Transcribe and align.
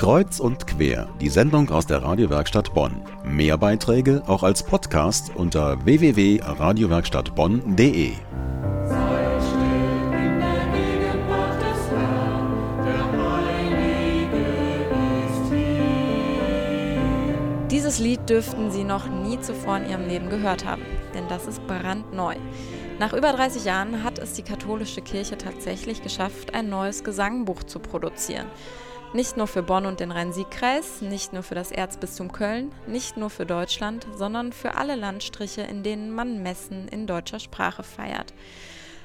Kreuz 0.00 0.40
und 0.40 0.66
quer, 0.66 1.06
die 1.20 1.28
Sendung 1.28 1.68
aus 1.68 1.84
der 1.84 2.02
Radiowerkstatt 2.02 2.72
Bonn. 2.72 3.02
Mehr 3.22 3.58
Beiträge 3.58 4.22
auch 4.26 4.42
als 4.42 4.62
Podcast 4.62 5.30
unter 5.34 5.84
www.radiowerkstattbonn.de. 5.84 8.12
Dieses 17.70 17.98
Lied 17.98 18.26
dürften 18.26 18.70
Sie 18.70 18.84
noch 18.84 19.06
nie 19.06 19.38
zuvor 19.42 19.76
in 19.76 19.90
Ihrem 19.90 20.08
Leben 20.08 20.30
gehört 20.30 20.64
haben, 20.64 20.80
denn 21.12 21.28
das 21.28 21.46
ist 21.46 21.66
brandneu. 21.66 22.36
Nach 22.98 23.12
über 23.12 23.34
30 23.34 23.66
Jahren 23.66 24.02
hat 24.02 24.18
es 24.18 24.32
die 24.32 24.44
katholische 24.44 25.02
Kirche 25.02 25.36
tatsächlich 25.36 26.02
geschafft, 26.02 26.54
ein 26.54 26.70
neues 26.70 27.04
Gesangbuch 27.04 27.64
zu 27.64 27.80
produzieren. 27.80 28.46
Nicht 29.12 29.36
nur 29.36 29.48
für 29.48 29.64
Bonn 29.64 29.86
und 29.86 29.98
den 29.98 30.12
Rhein-Sieg-Kreis, 30.12 31.00
nicht 31.00 31.32
nur 31.32 31.42
für 31.42 31.56
das 31.56 31.72
Erzbistum 31.72 32.30
Köln, 32.30 32.70
nicht 32.86 33.16
nur 33.16 33.28
für 33.28 33.44
Deutschland, 33.44 34.06
sondern 34.14 34.52
für 34.52 34.76
alle 34.76 34.94
Landstriche, 34.94 35.62
in 35.62 35.82
denen 35.82 36.12
man 36.12 36.44
Messen 36.44 36.86
in 36.86 37.08
deutscher 37.08 37.40
Sprache 37.40 37.82
feiert. 37.82 38.32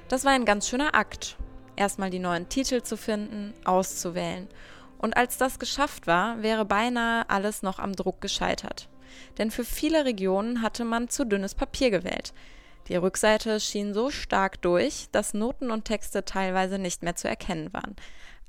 Das 0.07 0.23
war 0.23 0.33
ein 0.33 0.45
ganz 0.45 0.69
schöner 0.69 0.93
Akt. 0.93 1.37
Erstmal 1.75 2.11
die 2.11 2.19
neuen 2.19 2.49
Titel 2.49 2.83
zu 2.83 2.97
finden, 2.97 3.55
auszuwählen. 3.63 4.47
Und 4.99 5.17
als 5.17 5.39
das 5.39 5.57
geschafft 5.57 6.05
war, 6.05 6.43
wäre 6.43 6.65
beinahe 6.65 7.27
alles 7.27 7.63
noch 7.63 7.79
am 7.79 7.93
Druck 7.93 8.21
gescheitert. 8.21 8.89
Denn 9.39 9.49
für 9.49 9.65
viele 9.65 10.05
Regionen 10.05 10.61
hatte 10.61 10.85
man 10.85 11.09
zu 11.09 11.25
dünnes 11.25 11.55
Papier 11.55 11.89
gewählt. 11.89 12.31
Die 12.89 12.95
Rückseite 12.95 13.59
schien 13.59 13.95
so 13.95 14.11
stark 14.11 14.61
durch, 14.61 15.07
dass 15.11 15.33
Noten 15.33 15.71
und 15.71 15.85
Texte 15.85 16.25
teilweise 16.25 16.77
nicht 16.77 17.01
mehr 17.01 17.15
zu 17.15 17.27
erkennen 17.27 17.73
waren. 17.73 17.95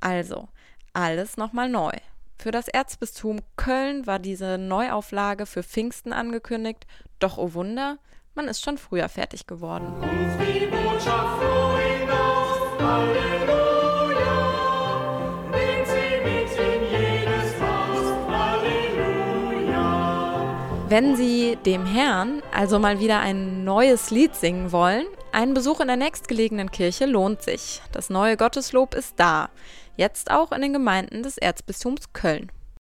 Also, 0.00 0.48
alles 0.96 1.36
nochmal 1.36 1.68
neu. 1.68 1.92
Für 2.38 2.50
das 2.50 2.68
Erzbistum 2.68 3.40
Köln 3.56 4.06
war 4.06 4.18
diese 4.18 4.58
Neuauflage 4.58 5.46
für 5.46 5.62
Pfingsten 5.62 6.12
angekündigt, 6.12 6.86
doch 7.18 7.38
oh 7.38 7.54
Wunder, 7.54 7.98
man 8.34 8.48
ist 8.48 8.62
schon 8.62 8.78
früher 8.78 9.08
fertig 9.08 9.46
geworden. 9.46 9.86
Ruf 10.00 10.36
die 10.46 10.66
Botschaft 10.66 11.42
froh 11.42 11.76
hinaus, 11.78 12.80
Halleluja, 12.80 14.40
nehmt 15.50 15.86
sie 15.86 16.20
mit 16.24 16.50
in 16.58 16.82
jedes 16.90 17.60
Haus, 17.60 18.06
Halleluja. 18.28 19.76
Wenn 20.88 21.16
Sie 21.16 21.56
dem 21.64 21.86
Herrn 21.86 22.42
also 22.52 22.78
mal 22.78 23.00
wieder 23.00 23.20
ein 23.20 23.64
neues 23.64 24.10
Lied 24.10 24.34
singen 24.34 24.72
wollen, 24.72 25.06
ein 25.32 25.52
Besuch 25.52 25.80
in 25.80 25.88
der 25.88 25.96
nächstgelegenen 25.96 26.70
Kirche 26.70 27.04
lohnt 27.04 27.42
sich. 27.42 27.82
Das 27.92 28.08
neue 28.08 28.36
Gotteslob 28.38 28.94
ist 28.94 29.14
da. 29.18 29.50
Jetzt 29.96 30.30
auch 30.30 30.52
in 30.52 30.60
den 30.60 30.72
Gemeinden 30.72 31.22
des 31.22 31.38
Erzbistums 31.38 32.12
Köln. 32.12 32.52